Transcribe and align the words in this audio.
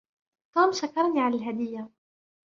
توم 0.53 0.71
شكرني 0.71 1.21
على 1.21 1.35
الهدية. 1.35 1.89